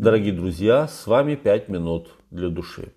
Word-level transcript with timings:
Дорогие 0.00 0.32
друзья, 0.32 0.88
с 0.88 1.06
вами 1.06 1.34
5 1.34 1.68
минут 1.68 2.08
для 2.30 2.48
души. 2.48 2.94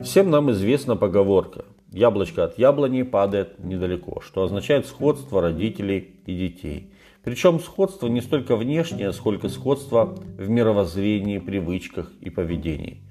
Всем 0.00 0.28
нам 0.28 0.50
известна 0.50 0.96
поговорка 0.96 1.66
«Яблочко 1.92 2.42
от 2.42 2.58
яблони 2.58 3.02
падает 3.02 3.62
недалеко», 3.64 4.20
что 4.20 4.42
означает 4.42 4.88
сходство 4.88 5.40
родителей 5.40 6.16
и 6.26 6.36
детей. 6.36 6.92
Причем 7.22 7.60
сходство 7.60 8.08
не 8.08 8.20
столько 8.22 8.56
внешнее, 8.56 9.12
сколько 9.12 9.48
сходство 9.48 10.16
в 10.36 10.50
мировоззрении, 10.50 11.38
привычках 11.38 12.10
и 12.20 12.28
поведении. 12.28 13.04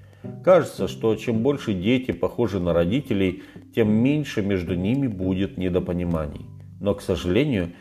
Кажется, 0.44 0.90
что 0.90 1.16
чем 1.16 1.42
больше 1.42 1.74
дети 1.74 2.12
похожи 2.12 2.60
на 2.60 2.74
родителей, 2.74 3.44
тем 3.74 3.94
меньше 3.94 4.42
между 4.42 4.76
ними 4.76 5.08
будет 5.08 5.58
недопониманий. 5.58 6.48
Но, 6.82 6.96
к 6.96 7.02
сожалению, 7.02 7.72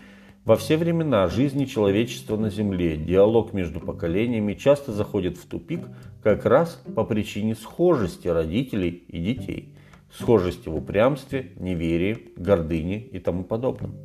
во 0.49 0.57
все 0.57 0.79
времена 0.79 1.29
жизни 1.29 1.67
человечества 1.67 2.39
на 2.39 2.49
Земле 2.49 2.97
диалог 2.97 3.53
между 3.53 3.81
поколениями 3.81 4.55
часто 4.55 4.93
заходит 4.93 5.37
в 5.37 5.47
тупик 5.47 5.81
как 6.23 6.47
раз 6.47 6.83
по 6.97 7.05
причине 7.05 7.55
схожести 7.55 8.29
родителей 8.29 9.05
и 9.09 9.21
детей. 9.21 9.75
Схожести 10.11 10.71
в 10.71 10.77
упрямстве, 10.77 11.51
неверии, 11.57 12.31
гордыне 12.37 12.99
и 12.99 13.19
тому 13.19 13.45
подобном. 13.45 13.97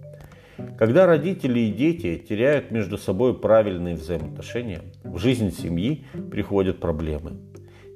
Когда 0.77 1.05
родители 1.05 1.61
и 1.61 1.71
дети 1.71 2.17
теряют 2.17 2.71
между 2.71 2.97
собой 2.97 3.39
правильные 3.39 3.95
взаимоотношения, 3.95 4.81
в 5.05 5.19
жизнь 5.19 5.49
семьи 5.49 6.03
приходят 6.29 6.81
проблемы. 6.81 7.37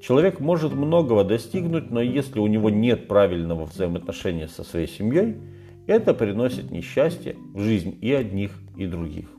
Человек 0.01 0.39
может 0.39 0.71
многого 0.71 1.25
достигнуть, 1.25 1.91
но 1.91 2.01
если 2.01 2.39
у 2.39 2.47
него 2.47 2.69
нет 2.69 3.09
правильного 3.09 3.65
взаимоотношения 3.65 4.47
со 4.47 4.63
своей 4.63 4.87
семьей, 4.87 5.35
это 5.87 6.13
приносит 6.13 6.69
несчастье 6.69 7.35
в 7.53 7.61
жизнь 7.61 7.97
и 8.01 8.13
одних, 8.13 8.51
и 8.75 8.85
других. 8.85 9.29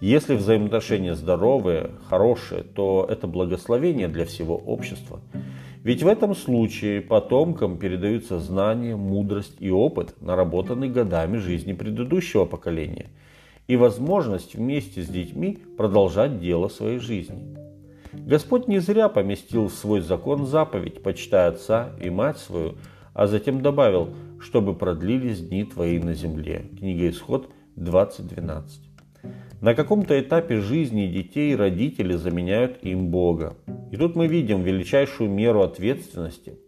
Если 0.00 0.34
взаимоотношения 0.34 1.14
здоровые, 1.14 1.90
хорошие, 2.08 2.62
то 2.62 3.06
это 3.08 3.26
благословение 3.26 4.08
для 4.08 4.24
всего 4.24 4.56
общества. 4.56 5.20
Ведь 5.82 6.02
в 6.02 6.08
этом 6.08 6.34
случае 6.34 7.00
потомкам 7.00 7.78
передаются 7.78 8.38
знания, 8.38 8.96
мудрость 8.96 9.56
и 9.60 9.70
опыт, 9.70 10.14
наработанный 10.20 10.88
годами 10.88 11.38
жизни 11.38 11.72
предыдущего 11.72 12.44
поколения, 12.44 13.10
и 13.66 13.76
возможность 13.76 14.54
вместе 14.54 15.02
с 15.02 15.06
детьми 15.06 15.58
продолжать 15.76 16.40
дело 16.40 16.68
своей 16.68 16.98
жизни. 16.98 17.56
Господь 18.12 18.68
не 18.68 18.78
зря 18.78 19.08
поместил 19.08 19.68
в 19.68 19.72
свой 19.72 20.00
закон 20.00 20.46
заповедь 20.46 21.02
«почитай 21.02 21.48
отца 21.48 21.90
и 22.02 22.10
мать 22.10 22.38
свою», 22.38 22.74
а 23.14 23.26
затем 23.26 23.62
добавил 23.62 24.10
«чтобы 24.40 24.74
продлились 24.74 25.40
дни 25.40 25.64
твои 25.64 25.98
на 25.98 26.14
земле». 26.14 26.66
Книга 26.78 27.08
Исход 27.08 27.50
20.12. 27.76 28.62
На 29.60 29.74
каком-то 29.74 30.18
этапе 30.18 30.60
жизни 30.60 31.06
детей 31.06 31.54
родители 31.54 32.14
заменяют 32.14 32.78
им 32.82 33.08
Бога. 33.08 33.56
И 33.92 33.96
тут 33.96 34.16
мы 34.16 34.26
видим 34.26 34.62
величайшую 34.62 35.30
меру 35.30 35.62
ответственности, 35.62 36.58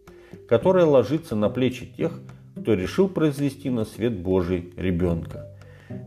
которая 0.47 0.85
ложится 0.85 1.35
на 1.35 1.49
плечи 1.49 1.85
тех, 1.85 2.21
кто 2.55 2.75
решил 2.75 3.09
произвести 3.09 3.69
на 3.69 3.83
свет 3.85 4.19
Божий 4.19 4.73
ребенка– 4.77 5.49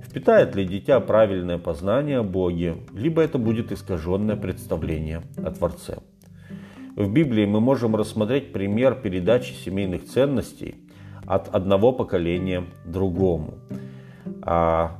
Впитает 0.04 0.54
ли 0.56 0.64
дитя 0.64 1.00
правильное 1.00 1.58
познание 1.58 2.18
о 2.18 2.22
Боге, 2.22 2.76
либо 2.94 3.22
это 3.22 3.38
будет 3.38 3.72
искаженное 3.72 4.36
представление 4.36 5.22
о 5.36 5.50
Творце. 5.50 5.98
В 6.96 7.12
Библии 7.12 7.44
мы 7.44 7.60
можем 7.60 7.94
рассмотреть 7.94 8.52
пример 8.52 8.94
передачи 8.94 9.52
семейных 9.52 10.06
ценностей 10.06 10.76
от 11.26 11.54
одного 11.54 11.92
поколения 11.92 12.64
другому. 12.84 13.54
А 14.42 14.96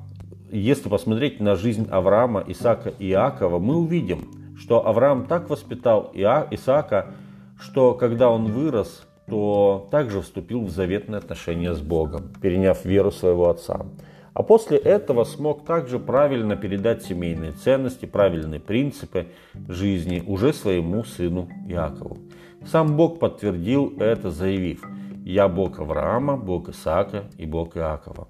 если 0.51 0.89
посмотреть 0.89 1.41
на 1.41 1.57
жизнь 1.57 1.89
Авраама, 1.91 2.45
Исаака 2.47 2.91
и 2.91 3.11
Иакова, 3.11 3.59
мы 3.59 3.77
увидим, 3.77 4.57
что 4.59 4.87
Авраам 4.87 5.27
так 5.27 5.51
воспитал 5.51 6.11
Исаака, 6.15 7.13
что 7.61 7.95
когда 7.95 8.31
он 8.31 8.47
вырос, 8.47 9.06
то 9.28 9.89
также 9.91 10.21
вступил 10.21 10.62
в 10.62 10.71
заветные 10.71 11.19
отношения 11.19 11.75
с 11.75 11.81
Богом, 11.81 12.33
переняв 12.41 12.84
веру 12.84 13.11
своего 13.11 13.50
отца. 13.50 13.87
А 14.34 14.43
после 14.43 14.77
этого 14.77 15.25
смог 15.25 15.65
также 15.65 15.99
правильно 15.99 16.56
передать 16.56 17.03
семейные 17.03 17.53
ценности, 17.53 18.05
правильные 18.05 18.61
принципы 18.61 19.29
жизни 19.67 20.23
уже 20.27 20.53
своему 20.53 21.05
сыну 21.05 21.49
Иакову. 21.67 22.19
Сам 22.67 22.97
Бог 22.97 23.19
подтвердил 23.19 23.95
это, 23.99 24.31
заявив, 24.31 24.83
«Я 25.26 25.48
Бог 25.48 25.81
Авраама, 25.81 26.37
Бог 26.37 26.69
Исаака 26.69 27.25
и 27.37 27.47
Бог 27.47 27.76
Иакова». 27.76 28.28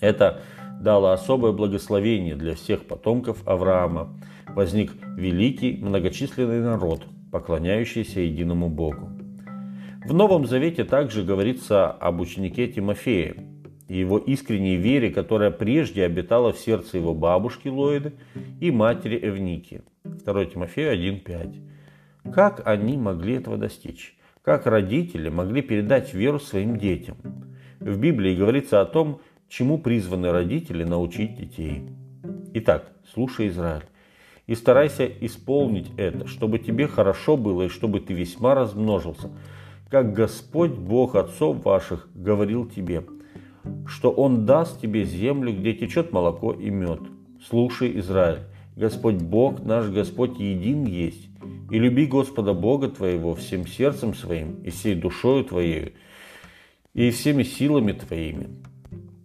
Это 0.00 0.40
дало 0.80 1.12
особое 1.12 1.52
благословение 1.52 2.34
для 2.34 2.56
всех 2.56 2.86
потомков 2.86 3.46
Авраама. 3.46 4.12
Возник 4.48 4.90
великий 5.16 5.76
многочисленный 5.76 6.60
народ, 6.60 7.04
поклоняющийся 7.30 8.18
единому 8.18 8.68
Богу. 8.68 9.10
В 10.04 10.12
Новом 10.12 10.44
Завете 10.44 10.82
также 10.82 11.22
говорится 11.22 11.88
об 11.88 12.20
ученике 12.20 12.66
Тимофее, 12.66 13.36
и 13.86 13.96
его 13.96 14.18
искренней 14.18 14.74
вере, 14.74 15.10
которая 15.10 15.52
прежде 15.52 16.04
обитала 16.04 16.52
в 16.52 16.58
сердце 16.58 16.96
его 16.96 17.14
бабушки 17.14 17.68
Лоиды 17.68 18.14
и 18.60 18.72
матери 18.72 19.20
Эвники. 19.22 19.82
2 20.02 20.46
Тимофею 20.46 20.98
1.5. 20.98 22.32
Как 22.32 22.66
они 22.66 22.96
могли 22.96 23.34
этого 23.34 23.56
достичь? 23.56 24.16
Как 24.42 24.66
родители 24.66 25.28
могли 25.28 25.62
передать 25.62 26.14
веру 26.14 26.38
своим 26.38 26.76
детям? 26.76 27.16
В 27.80 27.98
Библии 27.98 28.34
говорится 28.34 28.80
о 28.80 28.86
том, 28.86 29.20
чему 29.48 29.78
призваны 29.78 30.30
родители 30.32 30.84
научить 30.84 31.36
детей. 31.36 31.88
Итак, 32.54 32.92
слушай, 33.12 33.48
Израиль, 33.48 33.84
и 34.46 34.54
старайся 34.54 35.06
исполнить 35.06 35.90
это, 35.96 36.26
чтобы 36.26 36.58
тебе 36.58 36.86
хорошо 36.86 37.36
было 37.36 37.62
и 37.62 37.68
чтобы 37.68 38.00
ты 38.00 38.14
весьма 38.14 38.54
размножился, 38.54 39.30
как 39.88 40.12
Господь 40.12 40.72
Бог 40.72 41.14
отцов 41.14 41.64
ваших 41.64 42.08
говорил 42.14 42.66
тебе– 42.66 43.04
что 43.86 44.10
Он 44.10 44.46
даст 44.46 44.80
тебе 44.80 45.04
землю, 45.04 45.52
где 45.52 45.74
течет 45.74 46.12
молоко 46.12 46.52
и 46.52 46.70
мед. 46.70 47.00
Слушай, 47.48 47.98
Израиль, 47.98 48.40
Господь 48.76 49.16
Бог 49.16 49.62
наш 49.62 49.88
Господь 49.88 50.38
един 50.38 50.84
есть, 50.84 51.28
и 51.70 51.78
люби 51.78 52.06
Господа 52.06 52.52
Бога 52.54 52.88
твоего 52.88 53.34
всем 53.34 53.66
сердцем 53.66 54.14
своим 54.14 54.62
и 54.62 54.70
всей 54.70 54.94
душою 54.94 55.44
твоей, 55.44 55.94
и 56.94 57.10
всеми 57.10 57.42
силами 57.42 57.92
твоими. 57.92 58.48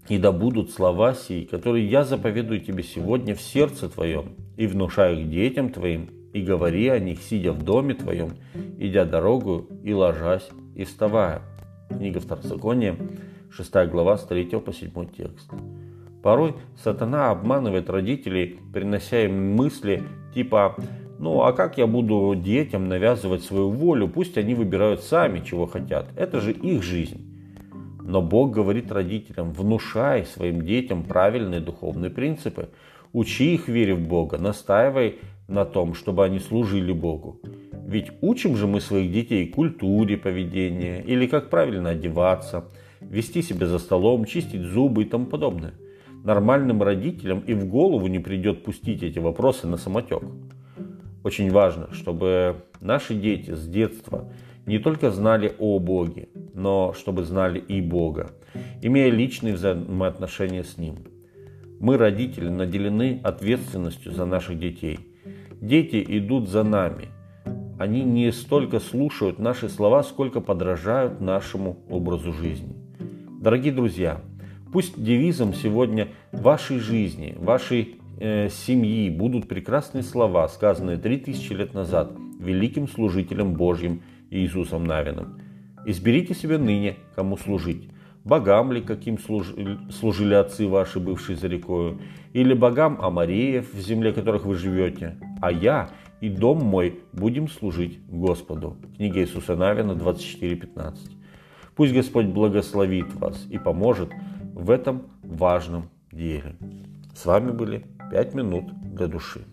И 0.09 0.17
да 0.17 0.31
будут 0.31 0.71
слова 0.71 1.13
сии, 1.13 1.43
которые 1.43 1.89
я 1.89 2.05
заповедую 2.05 2.61
тебе 2.61 2.83
сегодня 2.83 3.35
в 3.35 3.41
сердце 3.41 3.89
твоем, 3.89 4.35
и 4.55 4.65
внушаю 4.65 5.21
их 5.21 5.29
детям 5.29 5.71
твоим, 5.71 6.09
и 6.33 6.41
говори 6.41 6.87
о 6.87 6.99
них, 6.99 7.21
сидя 7.21 7.51
в 7.51 7.63
доме 7.63 7.93
твоем, 7.93 8.31
идя 8.77 9.05
дорогу, 9.05 9.67
и 9.83 9.93
ложась, 9.93 10.47
и 10.75 10.85
вставая. 10.85 11.41
Книга 11.89 12.19
Второзакония, 12.19 12.95
6 13.51 13.73
глава 13.89 14.17
с 14.17 14.25
3 14.25 14.45
по 14.59 14.71
7 14.71 14.91
текст. 15.09 15.51
Порой 16.21 16.55
сатана 16.81 17.31
обманывает 17.31 17.89
родителей, 17.89 18.59
принося 18.73 19.25
им 19.25 19.55
мысли 19.55 20.03
типа 20.33 20.75
«Ну 21.19 21.41
а 21.41 21.53
как 21.53 21.77
я 21.77 21.87
буду 21.87 22.35
детям 22.35 22.87
навязывать 22.87 23.43
свою 23.43 23.69
волю? 23.69 24.07
Пусть 24.07 24.37
они 24.37 24.53
выбирают 24.53 25.03
сами, 25.03 25.39
чего 25.39 25.65
хотят. 25.65 26.07
Это 26.15 26.41
же 26.41 26.51
их 26.51 26.83
жизнь». 26.83 27.23
Но 28.01 28.21
Бог 28.21 28.51
говорит 28.51 28.91
родителям, 28.91 29.51
внушай 29.51 30.25
своим 30.25 30.61
детям 30.61 31.03
правильные 31.03 31.59
духовные 31.59 32.09
принципы, 32.09 32.69
учи 33.11 33.55
их 33.55 33.67
вере 33.67 33.95
в 33.95 34.07
Бога, 34.07 34.37
настаивай 34.37 35.19
на 35.47 35.65
том, 35.65 35.93
чтобы 35.93 36.23
они 36.23 36.39
служили 36.39 36.93
Богу. 36.93 37.41
Ведь 37.85 38.11
учим 38.21 38.55
же 38.55 38.65
мы 38.65 38.79
своих 38.79 39.11
детей 39.11 39.47
культуре 39.47 40.17
поведения 40.17 41.01
или 41.01 41.27
как 41.27 41.49
правильно 41.49 41.89
одеваться– 41.89 42.65
вести 43.01 43.41
себя 43.41 43.67
за 43.67 43.79
столом, 43.79 44.25
чистить 44.25 44.61
зубы 44.61 45.03
и 45.03 45.05
тому 45.05 45.25
подобное. 45.25 45.73
Нормальным 46.23 46.81
родителям 46.83 47.39
и 47.41 47.53
в 47.53 47.67
голову 47.67 48.07
не 48.07 48.19
придет 48.19 48.63
пустить 48.63 49.03
эти 49.03 49.19
вопросы 49.19 49.67
на 49.67 49.77
самотек. 49.77 50.23
Очень 51.27 51.51
важно, 51.51 51.89
чтобы 51.91 52.55
наши 52.79 53.13
дети 53.13 53.53
с 53.53 53.67
детства 53.67 54.31
не 54.65 54.79
только 54.79 55.11
знали 55.11 55.53
о 55.59 55.77
Боге, 55.77 56.29
но 56.53 56.93
чтобы 56.93 57.25
знали 57.25 57.59
и 57.59 57.81
Бога, 57.81 58.31
имея 58.81 59.11
личные 59.11 59.55
взаимоотношения 59.55 60.63
с 60.63 60.77
Ним. 60.77 60.95
Мы, 61.81 61.97
родители, 61.97 62.47
наделены 62.47 63.19
ответственностью 63.25 64.13
за 64.13 64.25
наших 64.25 64.57
детей. 64.57 64.99
Дети 65.59 66.01
идут 66.07 66.47
за 66.47 66.63
нами. 66.63 67.09
Они 67.77 68.05
не 68.05 68.31
столько 68.31 68.79
слушают 68.79 69.37
наши 69.37 69.67
слова, 69.67 70.03
сколько 70.03 70.39
подражают 70.39 71.19
нашему 71.19 71.79
образу 71.89 72.31
жизни. 72.31 72.73
Дорогие 73.41 73.73
друзья, 73.73 74.21
пусть 74.71 75.03
девизом 75.03 75.53
сегодня 75.53 76.07
вашей 76.31 76.79
жизни, 76.79 77.35
вашей 77.37 77.96
э, 78.19 78.49
семьи 78.49 79.09
будут 79.09 79.47
прекрасные 79.47 80.03
слова, 80.03 80.47
сказанные 80.47 80.97
3000 80.97 81.53
лет 81.53 81.73
назад 81.73 82.11
великим 82.39 82.87
служителем 82.87 83.53
Божьим 83.53 84.01
Иисусом 84.29 84.83
Навиным. 84.83 85.39
Изберите 85.85 86.33
себе 86.33 86.57
ныне, 86.57 86.97
кому 87.15 87.37
служить. 87.37 87.89
Богам 88.23 88.73
ли, 88.73 88.81
каким 88.81 89.17
служили 89.19 90.33
отцы 90.33 90.67
ваши, 90.67 90.99
бывшие 90.99 91.37
за 91.37 91.47
рекою, 91.47 92.01
или 92.33 92.53
богам 92.53 92.99
Амареев, 93.01 93.73
в 93.73 93.79
земле 93.79 94.11
которых 94.11 94.45
вы 94.45 94.55
живете. 94.55 95.17
А 95.41 95.49
я 95.49 95.89
и 96.19 96.27
дом 96.27 96.59
мой 96.59 96.99
будем 97.13 97.47
служить 97.47 97.99
Господу. 98.07 98.75
Книга 98.97 99.21
Иисуса 99.21 99.55
Навина 99.55 99.93
24.15. 99.93 100.97
Пусть 101.75 101.93
Господь 101.93 102.25
благословит 102.25 103.13
вас 103.13 103.47
и 103.49 103.57
поможет 103.57 104.11
в 104.53 104.71
этом 104.71 105.03
важном 105.23 105.89
деле. 106.11 106.57
С 107.15 107.25
вами 107.25 107.51
были 107.51 107.85
«Пять 108.09 108.33
минут 108.33 108.65
для 108.95 109.07
души». 109.07 109.45